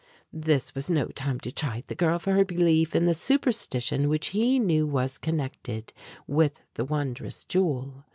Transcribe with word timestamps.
This 0.33 0.73
was 0.73 0.89
no 0.89 1.09
time 1.09 1.39
to 1.41 1.51
chide 1.51 1.83
the 1.85 1.93
girl 1.93 2.17
for 2.17 2.33
her 2.33 2.43
belief 2.43 2.95
in 2.95 3.05
the 3.05 3.13
superstition 3.13 4.09
which 4.09 4.29
he 4.29 4.57
knew 4.57 4.87
was 4.87 5.19
connected 5.19 5.93
with 6.25 6.61
the 6.73 6.85
wondrous 6.85 7.43
jewel. 7.45 8.05